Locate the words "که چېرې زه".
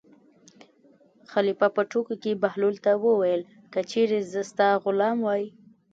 3.73-4.41